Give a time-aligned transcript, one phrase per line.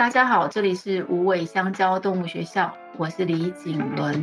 [0.00, 4.18] 大家好，这里是无尾香蕉动物学校，我是李景伦。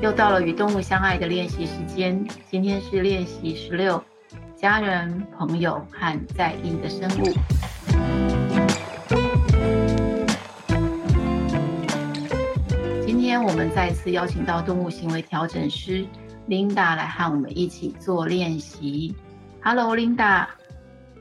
[0.00, 4.02] 又到了与动物相爱的练习时间，今天是练习十六，
[4.56, 7.24] 家人、朋友和在意的生物。
[13.04, 16.06] 今天我们再次邀请到动物行为调整师
[16.48, 19.14] Linda 来和我们一起做练习。
[19.68, 20.46] Hello，Linda。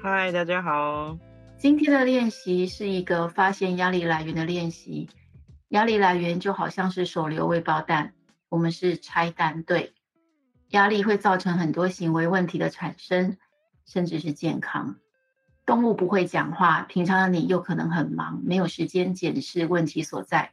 [0.04, 1.18] 嗨，大家好。
[1.58, 5.10] 今天的练习是一个发现压力来源的练习。
[5.70, 8.14] 压力来源就好像是手榴未爆弹，
[8.48, 9.96] 我们是拆弹队。
[10.70, 13.36] 压力会造成很多行为问题的产生，
[13.84, 14.98] 甚至是健康。
[15.66, 20.52] 动物不会讲话，平常的你又可能很忙，没有时间检视问题所在。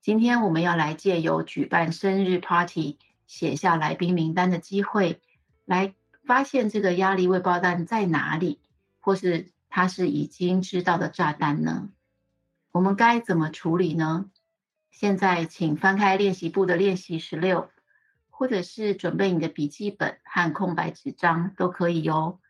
[0.00, 5.20] 今天我们要来借由举办生日 party，写下来宾名单的机会，
[5.64, 5.92] 来。
[6.26, 8.58] 发现这个压力未爆弹在哪里，
[8.98, 11.88] 或是它是已经知道的炸弹呢？
[12.72, 14.28] 我们该怎么处理呢？
[14.90, 17.70] 现在请翻开练习簿的练习十六，
[18.28, 22.40] 或者是准备你的笔记本和空白纸张都可以哟，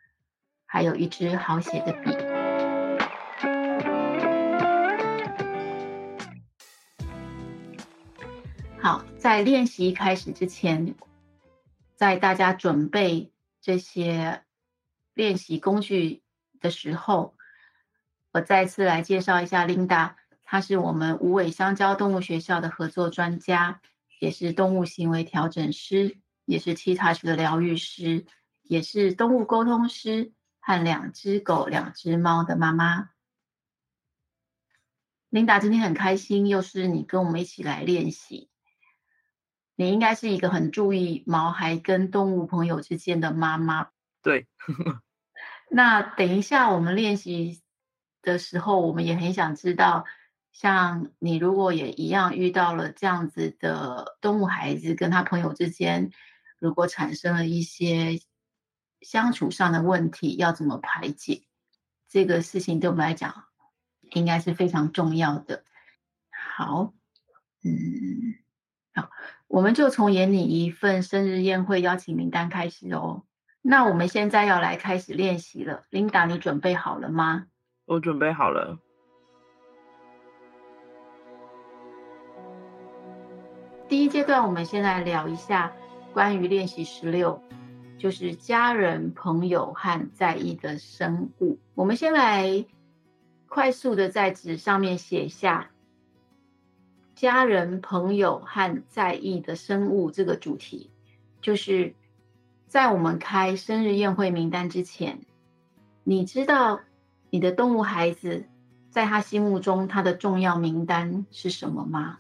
[0.65, 2.17] 还有一支好写的笔。
[8.81, 10.95] 好，在练习开始之前，
[11.95, 13.31] 在大家准备。
[13.67, 14.45] 这些
[15.13, 16.23] 练习工具
[16.61, 17.37] 的时候，
[18.31, 20.15] 我再次来介绍一下 Linda，
[20.45, 23.81] 她是我们无尾香蕉动物学校的合作专家，
[24.21, 28.27] 也是动物行为调整师，也是 T-Touch 的疗愈师，
[28.63, 33.11] 也是动物沟通师和两只狗、两只猫的妈妈。
[35.29, 38.49] Linda 今天很开心，又是你跟我们一起来练习。
[39.77, 43.91] 你应该是一个很注意毛孩跟动物朋友之间的妈妈。
[44.23, 44.47] 对。
[45.71, 47.63] 那等一下我们练习
[48.23, 50.05] 的时候，我们也很想知道，
[50.53, 56.11] 像你如果也一样遇到了这样子的动物孩子跟他朋友之间，
[56.59, 58.21] 如果产生了一些
[59.01, 61.43] 相处上的问题，要怎么排解？
[62.09, 63.45] 这个事情对我们来讲，
[64.13, 65.65] 应该是非常重要的。
[66.31, 66.95] 好，
[67.65, 68.46] 嗯。
[68.97, 69.11] 好，
[69.47, 73.25] 我们就从演你一份生日宴会邀请名单开始哦。
[73.61, 77.45] 那我们现在要来开始练习了，Linda，你准备好了吗？
[77.85, 78.79] 我准备好了。
[83.87, 85.73] 第一阶段，我们先来聊一下
[86.15, 87.43] 关于练习十六，
[87.99, 91.59] 就是家人、朋友和在意的生物。
[91.75, 92.65] 我们先来
[93.47, 95.71] 快速的在纸上面写下。
[97.17, 100.91] 家人、朋友和在意的生物这个主题，
[101.41, 101.95] 就是
[102.67, 105.21] 在我们开生日宴会名单之前，
[106.05, 106.83] 你知道
[107.31, 108.45] 你的动物孩子
[108.91, 112.19] 在他心目中他的重要名单是什么吗？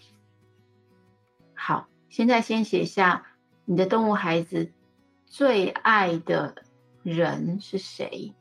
[1.53, 3.27] 好，现在先写下
[3.67, 4.73] 你的动物孩子
[5.27, 6.63] 最爱的
[7.03, 8.33] 人是谁？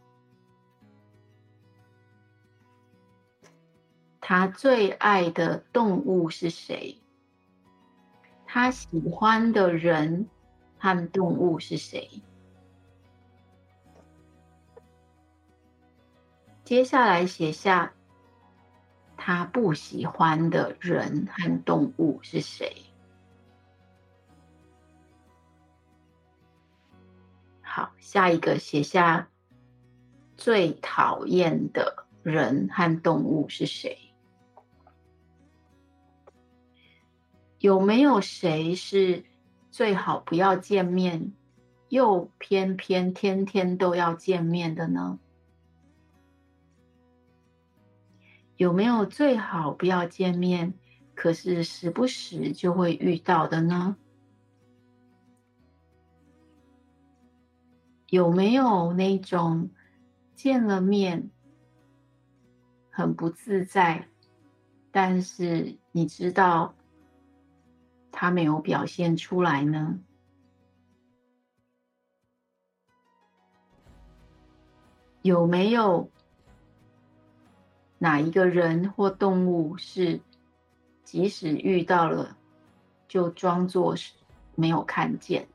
[4.28, 7.00] 他最爱的动物是谁？
[8.48, 10.28] 他喜欢的人
[10.80, 12.24] 和动物是谁？
[16.64, 17.94] 接下来写下
[19.16, 22.76] 他不喜欢的人和动物是谁？
[27.62, 29.28] 好，下一个写下
[30.36, 33.96] 最讨厌的人和动物是谁？
[37.66, 39.26] 有没有谁是
[39.72, 41.34] 最好不要见面，
[41.90, 45.18] 又偏偏天天都要见面的呢？
[48.56, 50.76] 有没有最好不要见面，
[51.16, 53.98] 可是时不时就会遇到的呢？
[58.12, 59.72] 有没有那种
[60.36, 61.32] 见了面
[62.92, 64.08] 很不自在，
[64.92, 66.76] 但是你知道，
[68.18, 70.00] 他没有表现出来呢？
[75.22, 76.10] 有没有
[77.98, 80.22] 哪一个人或动物是
[81.04, 82.38] 即使遇到了，
[83.10, 84.14] 就装作是
[84.56, 85.50] 没有看见？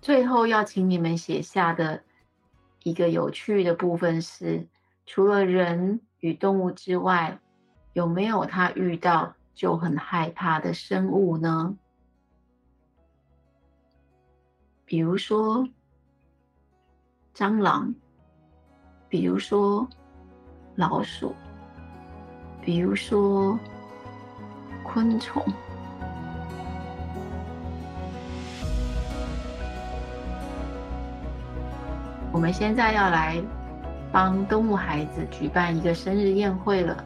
[0.00, 2.02] 最后要请你们写下的
[2.84, 4.66] 一个有趣的部分是：
[5.04, 7.38] 除了人与动物之外。
[7.96, 11.74] 有没有他遇到就很害怕的生物呢？
[14.84, 15.66] 比如说
[17.34, 17.94] 蟑螂，
[19.08, 19.88] 比如说
[20.74, 21.34] 老鼠，
[22.60, 23.58] 比如说
[24.84, 25.42] 昆虫。
[32.30, 33.42] 我们现在要来
[34.12, 37.02] 帮动物孩子举办一个生日宴会了。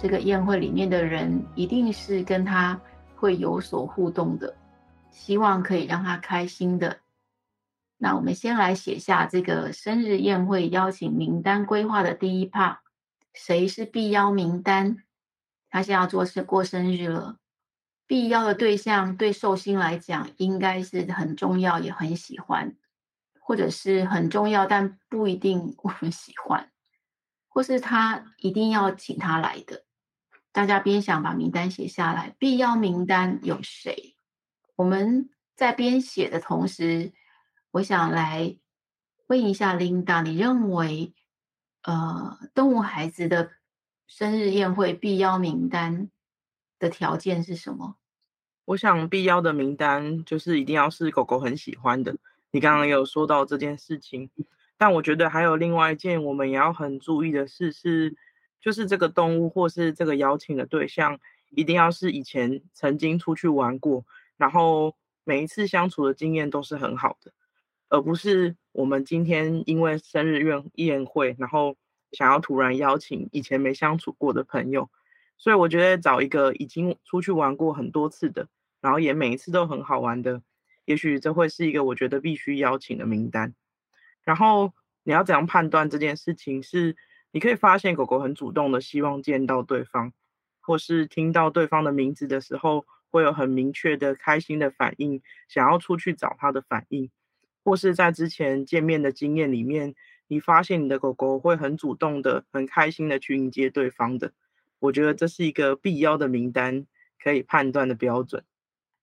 [0.00, 2.80] 这个宴会里面的人一定是跟他
[3.16, 4.56] 会有所互动的，
[5.10, 7.00] 希望可以让他开心的。
[7.98, 12.78] 那我们先来写下这个生日宴会邀请名单规划的第一 part，
[13.34, 15.02] 谁是必邀名单？
[15.68, 17.36] 他现在要做是过生日了，
[18.06, 22.74] 必邀的对象对寿星来讲应该是很重要，也很喜欢。
[23.38, 26.70] 或者是很重要，但不一定我们喜欢，
[27.48, 29.82] 或是他一定要请他来的。
[30.52, 34.16] 大家边想把名单写下来，必要名单有谁？
[34.76, 37.12] 我们在边写的同时，
[37.72, 38.56] 我想来
[39.26, 41.14] 问一下 Linda，你认为
[41.82, 43.50] 呃，动物孩子的
[44.06, 46.10] 生日宴会必要名单
[46.78, 47.96] 的条件是什么？
[48.64, 52.16] 我想必要的名单就是一定要是狗狗很喜欢的。
[52.50, 54.30] 你刚刚有说到这件事情，
[54.76, 58.16] 但我觉得还有另外一件我们也要很注意的事是，
[58.60, 61.18] 就是这个动物或是这个邀请的对象，
[61.50, 64.04] 一定要是以前曾经出去玩过，
[64.36, 67.32] 然后每一次相处的经验都是很好的，
[67.88, 71.76] 而不是我们今天因为生日宴宴会，然后
[72.12, 74.90] 想要突然邀请以前没相处过的朋友，
[75.38, 78.48] 所以我觉得找一个已经出去玩过很多次的，
[78.80, 80.42] 然后也每一次都很好玩的。
[80.84, 83.54] 也许这会是一个我觉得必须邀请的名单。
[84.22, 84.72] 然后
[85.02, 86.62] 你要怎样判断这件事情？
[86.62, 86.96] 是
[87.32, 90.12] 你可以发现狗狗很主动的希望见到对方，
[90.60, 97.10] 或是听到对方的名字的时候会有很明确的开心的反应，想要出去找他的反应，
[97.64, 99.94] 或是在之前见面的经验里面，
[100.28, 104.32] 你发现你的狗狗会很主动的、很开心的去迎接对方的。
[104.78, 106.86] 我觉得这是一个必邀的名单
[107.22, 108.42] 可以判断的标准。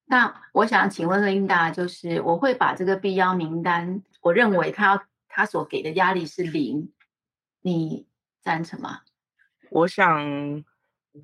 [0.05, 6.91] 那我想请问 Linda，就是我会把这个必邀名单，我认为他他所给的压力是零，
[7.61, 8.06] 你
[8.47, 9.01] 赞成吗？
[9.69, 10.63] 我想，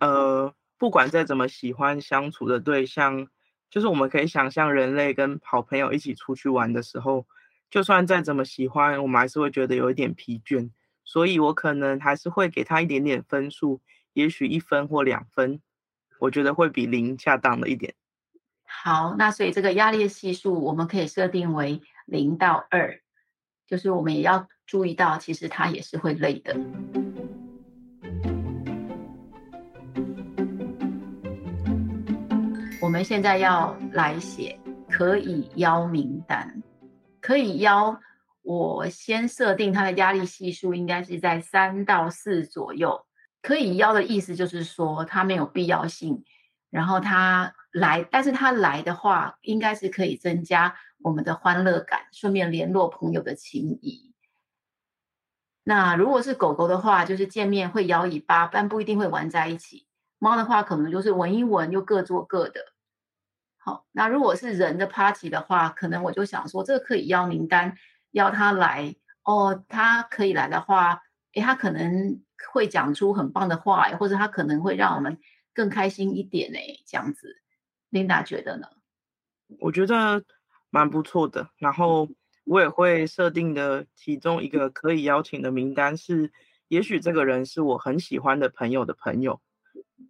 [0.02, 3.30] 呃，不管再怎么喜欢相处的对象，
[3.70, 7.26] 就是我们可以想象人类跟好朋友一起出去玩的时候，
[7.70, 10.70] 就算再怎么喜欢，我们还是会觉得有一点疲倦，
[11.06, 13.80] 所以我可能还是会给他一点点分数，
[14.12, 15.62] 也许一分或两分，
[16.20, 17.96] 我觉得会比零恰当的一点。
[18.66, 23.00] 好，那所以这个压力系数我们可以设定为零到二，
[23.66, 26.58] 就是我们也要注意到，其实他也是会累的。
[32.82, 34.60] 我们现在要来写
[34.90, 36.64] 可以邀名单，
[37.22, 38.00] 可以邀，
[38.42, 43.06] 我先设定他的压力系数应该是在三到四左右。
[43.44, 46.24] 可以邀的意思就是说，他没有必要性，
[46.72, 47.54] 然后他。
[47.74, 54.13] 来，但是他来的话，应该是可以增加我们的欢乐感，顺便联络朋友的情谊。
[55.64, 59.88] 那如果是狗狗的话，就是见面会摇尾巴，但不一定会玩在一起。
[60.20, 62.62] 猫的话，可能就是闻一闻，又各做各的。
[63.58, 67.78] 好，那如果是人的 party 的话，可能我就想说，这个可以邀名单，
[68.12, 69.64] 邀他来哦。
[69.70, 71.02] 他可以来的话，
[71.34, 75.18] 诶，他可能会讲出很棒的话，或者他可能会让我们
[75.54, 77.42] 更开心一点诶，这样子。
[77.92, 78.68] Linda 觉得呢？
[79.60, 80.24] 我觉得
[80.70, 81.50] 蛮不错的。
[81.58, 82.10] 然后
[82.46, 86.32] 我也会设定的其中一个可以邀请的名单是，
[86.68, 89.40] 也许这个人是我很喜欢的朋友的朋友，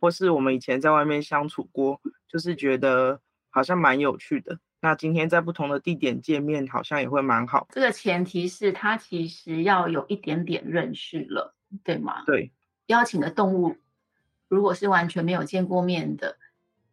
[0.02, 4.60] 或是我们以前在外面相处过，就是觉得好像蛮有趣的。
[4.82, 7.68] 那今天在不同的地点见面，好像也会蛮好。
[7.72, 12.24] 这个前提是他其实要有一点点认识了，对吗？
[12.26, 12.52] 对。
[12.88, 13.78] 邀请的动物
[14.50, 16.38] 如果是完全没有见过面的。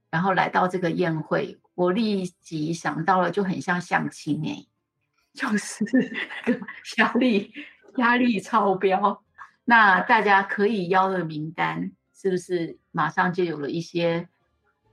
[0.08, 4.66] 然后来到这个宴会，我立即想到了，就很像相亲哎，
[5.32, 5.84] 就是
[6.98, 7.52] 压力
[7.96, 9.22] 压力超标。
[9.64, 14.28] 那大家可以邀的名单，是不是马上就有了一些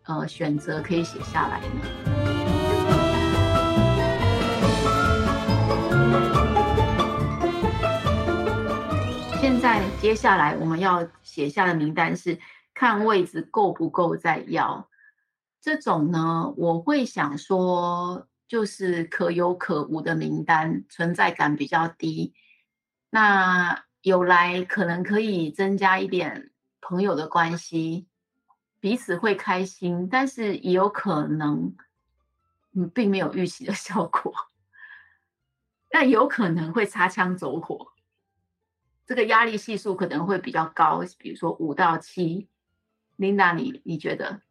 [0.04, 1.68] 呃选择可以写下来呢？
[9.40, 12.38] 现在接下来我们要写下的名单是
[12.74, 14.88] 看位置够不够再邀。
[15.60, 22.34] 这种呢，我会想说，就是可有可无的名单，存在感比较低。
[23.10, 28.08] 那有来可能可以增加一点朋友的关系，
[28.80, 31.76] 彼此会开心，但是也有可能，
[32.74, 34.34] 嗯，并没有预期的效果。
[35.90, 37.94] 但有可能会擦枪走火，
[39.06, 42.48] 这个压力系数可能会比较高，比如说五到七。
[43.18, 44.42] Linda，你你觉得？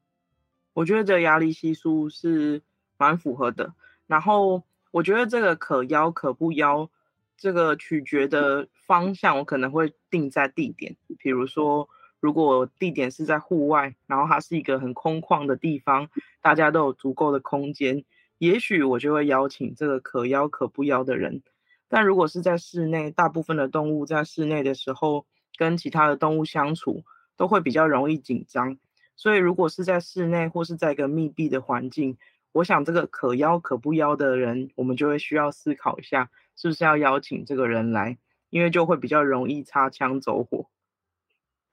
[0.72, 2.62] 我觉得这个压力系数是
[2.96, 3.74] 蛮符合的。
[4.06, 6.88] 然后我觉得这个可邀可不邀，
[7.36, 10.96] 这个取决的方向，我可能会定在地点。
[11.18, 11.88] 比如说，
[12.20, 16.08] 如果地点是在户外，然后它是一个很空旷的地方，
[16.40, 18.04] 大家都有足够的空间。
[18.38, 21.42] 也许我就会邀请这个可邀可不邀的人，
[21.88, 27.02] 但如果是在室内，大部分的动物在室内的时候跟其他的动物相处
[27.36, 28.78] 都会比较容易紧张，
[29.16, 32.18] 所以如果是在室内或是在一个密闭的环境，
[32.56, 38.18] 我想这个可邀可不邀的人，我们就会需要思考一下，是不是要邀请这个人来，
[38.50, 40.68] 因为就会比较容易擦枪走火。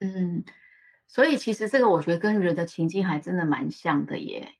[0.00, 0.44] 嗯，
[1.06, 4.54] 所以其实这个我觉得跟人的情境还真的蛮像的耶，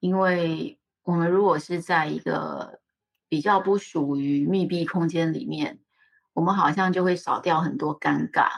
[0.00, 0.78] 因为。
[1.06, 2.80] 我们如果是在一个
[3.28, 5.78] 比较不属于密闭空间里面，
[6.32, 8.48] 我们好像就会少掉很多尴尬，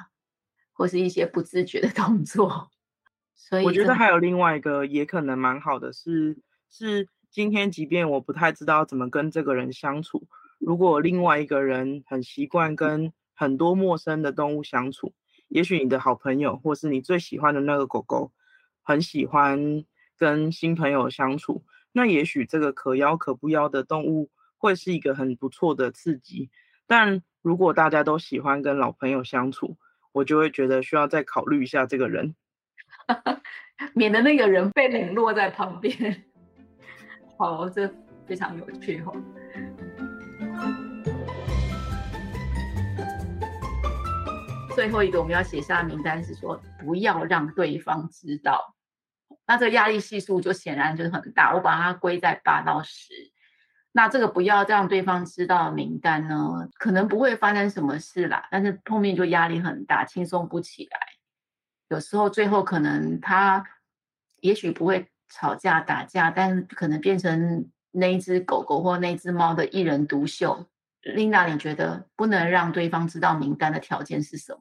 [0.73, 2.71] 或是一些不自觉的 动作。
[3.35, 6.39] 所以我觉得还有另外一个也可能蛮好的是，
[6.71, 10.27] 是今天即便我不太知道怎么跟这个人相处，
[10.59, 15.15] 如果另外一个人很习惯跟很多陌生的动物相处，
[15.49, 18.33] 也许你的好朋友或是你最喜欢的那个狗狗，
[18.83, 19.85] 很喜欢
[20.17, 21.65] 跟新朋友相处。
[21.93, 26.51] 那也许这个可邀可不邀的动物会是一个很不错的刺激，
[26.87, 29.77] 但如果大家都喜欢跟老朋友相处，
[30.13, 32.35] 我就会觉得需要再考虑一下这个人，
[33.95, 36.25] 免得那个人被冷落在旁边。
[37.39, 37.87] 好，这
[38.27, 39.15] 非常有趣哦。
[44.75, 48.75] 最后一个我们要写下名单是说，不要让对方知道。
[49.47, 53.13] 那这个压力系数就显然就是很大，我把它归在八到十。
[53.93, 60.99] 那这个不要让对方知道的名单呢，可能不会发生什么事啦，但是后面就压力很大，轻松不起来。
[61.89, 63.65] 有时候最后可能他
[64.41, 70.67] 也许不会吵架打架，但可能变成那只狗狗或那只猫的一人独秀。
[71.03, 74.61] Linda，你觉得不能让对方知道名单的条件是什么？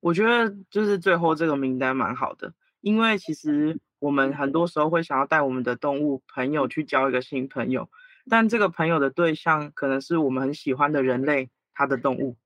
[0.00, 3.78] 我觉得就是最后这个名单蛮好的，因为其实。
[4.00, 7.90] 我们很多时候会想要带我们的动物朋友去交一个新朋友，
[8.30, 12.36] 但这个朋友的对象可能是我们很喜欢的人类，他的动物，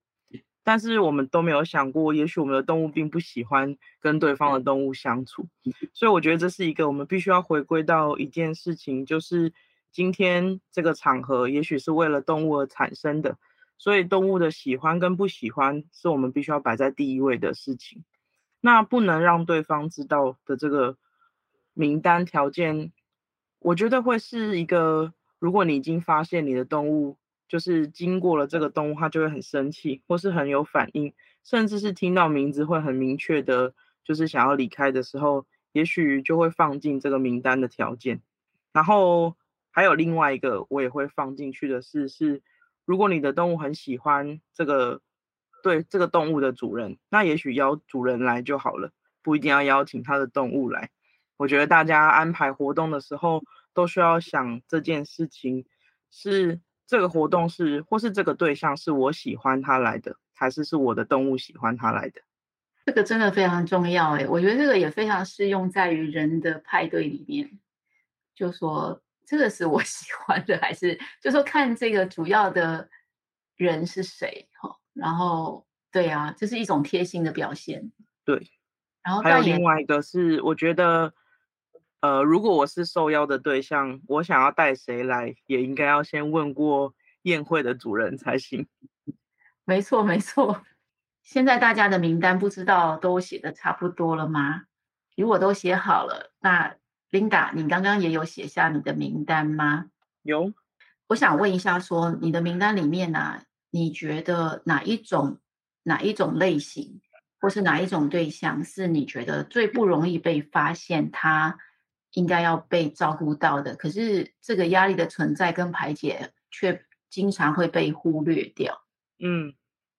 [0.64, 5.46] 但是我们都没有想过，也许我们的动物并不喜欢跟对方的动物相处，
[5.92, 9.52] 所以我觉得这是一个我们必须要回归到一件事情，就是
[9.90, 13.36] 今天这个场合也许是为了动物而产生的，
[13.78, 18.04] 所以动物的喜欢跟不喜欢是我们必须要摆在第一位的事情，
[18.60, 20.96] 那不能让对方知道的这个。
[21.74, 22.92] 名单条件，
[23.58, 27.16] 我觉得会是一个，如果你已经发现你的动物
[27.52, 31.12] 就是经过了这个动物，它就会很生气，或是很有反应，
[31.44, 38.22] 甚至是听到名字会很明确的，就是想要离开的时候，也许就会放进这个名单的条件。
[38.72, 39.36] 然后
[39.70, 42.40] 还有另外一个我也会放进去的是，是
[42.86, 45.02] 如果你的动物很喜欢这个，
[45.62, 48.92] 对这个动物的主人，那也许邀主人来就好了，
[49.22, 50.88] 不一定要邀请他的动物来。
[51.36, 53.42] 我觉得大家安排活动的时候，
[53.74, 55.66] 都需要想这件事情
[56.10, 62.20] 是这个活动是，或是这个对象是我喜欢他来的，还是是我的动物喜欢他来的？
[62.84, 67.58] 这个真的非常重要哎，我觉得这个也非常适用在于人的派对里面。
[68.34, 72.90] 就说这个是我 喜欢的，还是就说看这个主要的
[73.56, 74.76] 人是谁哈？
[74.92, 77.90] 然后对啊，这是一种贴心的表现。
[78.22, 78.50] 对，
[79.02, 81.14] 然后还有另外一个是，我觉得。
[82.02, 88.66] 呃，如果我是受邀的对象，我想要带谁来，也应该要先问过宴会的主人才行。
[89.64, 90.64] 没错，没错。
[91.22, 94.64] 现在大家的名单不知道都写的差不多了吗？
[95.16, 96.74] 如果都写好了，那
[97.12, 99.86] Linda，你刚刚也有写下你的名单吗？
[100.22, 100.52] 有。
[101.06, 105.38] 我想问一下说，说你的名单里面呢、啊，你觉得哪一种、
[105.84, 107.00] 哪一种类型，
[107.38, 111.58] 或是哪一种对象，是你觉得最不容易被发现他？
[112.12, 118.82] 应该要被照顾到的，可是这个压力的存在跟排解却经常会被忽略掉。
[119.18, 119.54] 嗯，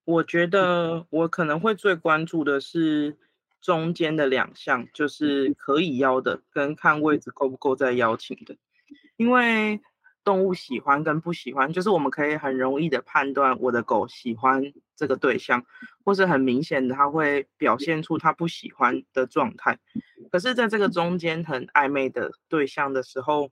[0.06, 3.18] 我觉得我可能会最关注的是
[3.62, 8.56] 中间的两项，就是可以邀的跟看位置够不够再邀请的，
[9.18, 9.82] 因为。
[10.24, 15.66] 动物喜欢跟不喜欢，就是我们可以很容易的判断我的狗喜欢这个对象，
[16.06, 19.80] 或是很明显的它会表现出它不喜欢的状态。
[20.32, 23.52] 可是，在这个中间很暧昧的对象的时候，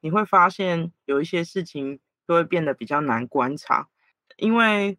[0.00, 3.88] 你会发现有一些事情就会变得比较难观察。
[4.36, 4.98] 因为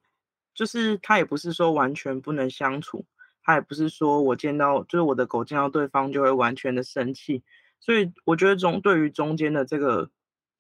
[0.54, 3.06] 就是它也不是说完全不能相处，
[3.42, 7.44] 它也不是说我见到就是我的狗见到对方就会完全的生气，
[7.80, 10.12] 所以我觉得中对于中间的这个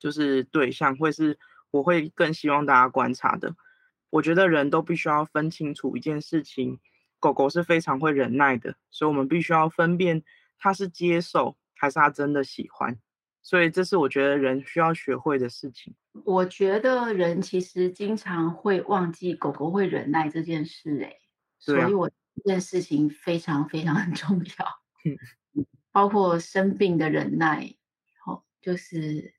[0.03, 1.39] 就是对象会是
[1.72, 3.55] 我会更希望大家观察的。
[4.10, 6.77] 我觉得人都必须要分清楚一件事情，
[7.22, 10.22] 狗狗是非常会忍耐的，所以我们必须要分辨
[10.57, 13.00] 它是接受还是它真的喜欢。
[13.41, 15.95] 所以这是我觉得人需要学会的事情。
[16.25, 21.17] 我觉得人其实经常会忘记狗狗会忍耐这件事，欸，哎，
[21.60, 24.65] 所以我这件事情非常非常很重要。
[25.93, 27.74] 包括生病的忍耐，
[28.25, 29.33] 哦，就是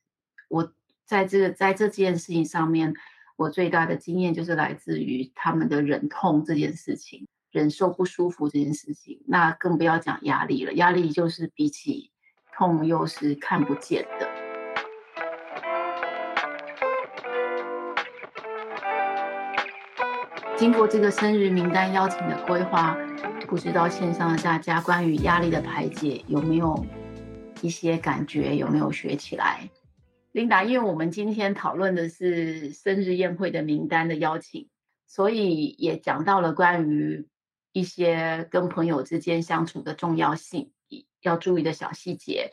[0.48, 0.72] 我
[1.04, 2.94] 在这个在这件事情上面，
[3.36, 9.22] 我最大的经验就是来自于他们的忍痛这件事情，忍受不舒服这件事情。
[9.26, 12.10] 那更不要讲压力了，压力就是比起。
[12.56, 14.28] 痛又是看不见的。
[20.56, 22.96] 经过这个生日名单邀请的规划，
[23.48, 26.86] 不知道线上的大家关于压力的排解有没有
[27.60, 28.54] 一些感觉？
[28.54, 29.68] 有没有学起来
[30.34, 34.68] ？Linda，因为我们今天讨论的是生日宴会的名单的邀请，
[35.06, 37.26] 所以也讲到了关于
[37.72, 40.72] 一些跟朋友之间相处的重要性。
[41.22, 42.50] 要注意的小细节，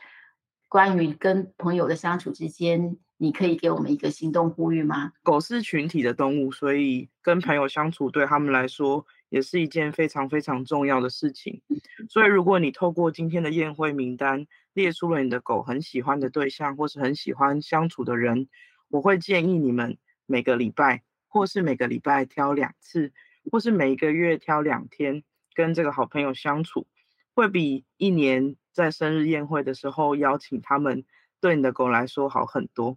[0.66, 5.12] 关于跟朋友的相处之间，你可以给我们一个行动呼吁吗？
[5.22, 11.60] 狗是群体的动物，所以跟朋友相处对他们来说也是一件非常非常重要的事情。
[12.08, 18.48] 所以，如果你透过今天的宴会名单列出了你的狗很喜欢的对象，或是很喜欢相处的人，
[18.88, 23.12] 我会建议你们每个礼拜，或是每个礼拜挑两次，
[23.50, 25.22] 或是每一个月挑两天，
[25.54, 26.86] 跟这个好朋友相处，
[27.34, 28.56] 会比一年。
[28.74, 31.04] 在生日宴会的时候邀请他们，
[31.42, 32.96] 对你的狗来说好很多，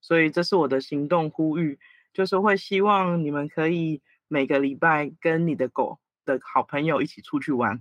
[0.00, 1.78] 所以这是我的行动呼吁，
[2.12, 7.80] 就是会希望你们可以每个礼拜跟你的狗的好朋友一起出去玩。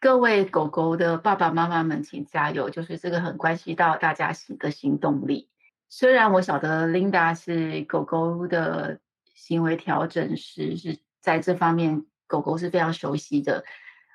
[0.00, 2.70] 各位狗狗的爸爸妈妈们，请加油！
[2.70, 5.50] 就是这个很关系到大家的行动力。
[5.90, 8.98] 虽然我晓得 Linda 是狗狗的
[9.34, 13.62] 行为调整师，是在这方面狗狗是非常熟悉的。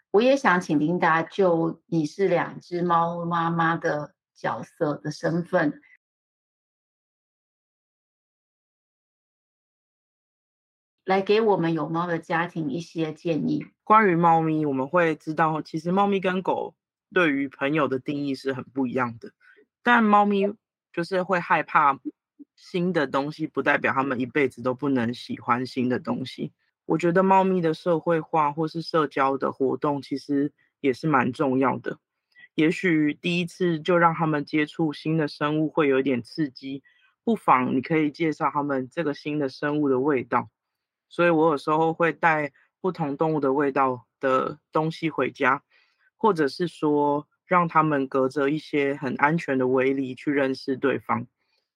[0.10, 5.84] 我也想请琳达就你是两只猫妈妈的角色的身份，
[11.06, 13.66] 来给我们有猫的家庭一些建议。
[13.84, 16.76] 关于猫咪，我们会知道，其实猫咪跟狗
[17.14, 19.32] 对于朋友的定义是很不一样的。
[19.84, 20.52] 但猫咪
[20.92, 22.00] 就是会害怕
[22.56, 26.52] 新的东西，不代表他们一辈子都不能喜欢新的东西。
[26.88, 32.00] 我觉得猫咪的社会化或是社交的活动，其实也是蛮重要的。
[32.56, 36.82] 也许第一次就让他们接触新的生物会有一点刺激，
[37.24, 40.50] 不妨你可以介绍他们这个新的生物的味道。
[41.10, 45.64] 所以我有时候会带不同动物的味道的东西回家，
[46.18, 51.28] 或者是说让他们隔着一些很安全的围篱去认识对方。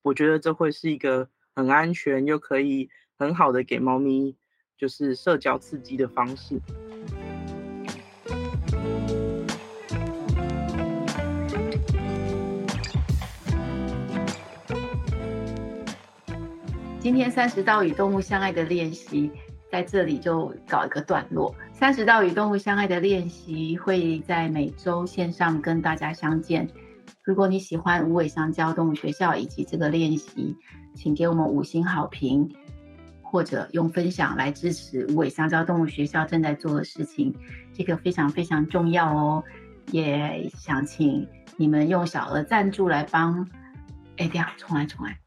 [0.01, 4.37] 我觉得这会是一个很安全又可以很好的给猫咪。
[4.79, 6.57] 就是社交刺激的方式。
[17.09, 19.31] 今天三十道与动物相爱的练习
[19.71, 21.55] 在这里就搞一个段落。
[21.73, 26.69] 三十道与动物相爱的练习会在每周线上跟大家相见。
[27.23, 30.55] 如果你喜欢无尾香蕉动物学校以及这个练习，
[30.93, 32.47] 请给我们五星好评。
[33.23, 37.33] 或者用分享来支持无尾香蕉动物学校正在做的事情，
[37.73, 39.43] 这个非常非常重要哦。
[39.89, 43.49] 也想请你们用小额赞助来帮。
[44.17, 45.17] 哎，这样重来重来。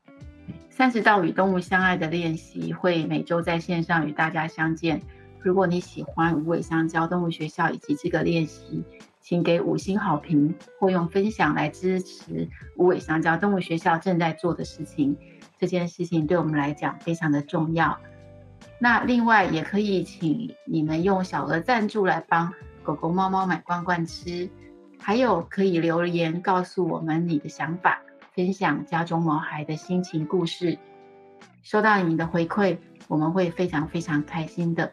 [0.75, 5.03] 三十道与动物相爱的练习会每周在线上与大家相见。
[5.43, 8.83] 如果你喜欢无尾香蕉动物学校以及这个练习，
[9.21, 15.15] 请给五星好评或用分享来支持无尾香蕉动物学校正在做的事情。
[15.59, 17.99] 这件事情对我们来讲非常的重要。
[18.79, 22.51] 那另外也可以请你们用小额赞助来帮
[22.83, 24.49] 狗狗、猫猫买罐罐吃，
[24.99, 28.01] 还有可以留言告诉我们你的想法，
[28.35, 30.79] 分享家中毛孩的心情故事。
[31.63, 34.93] 收到你们的回馈，我们会非常非常开心的。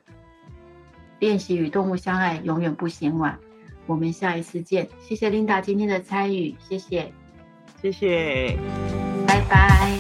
[1.20, 3.38] 练习与动物相爱，永远不嫌晚。
[3.86, 4.88] 我们下一次见。
[5.00, 7.12] 谢谢琳达今天的参与，谢谢，
[7.82, 8.58] 谢谢，
[9.28, 9.99] 拜拜。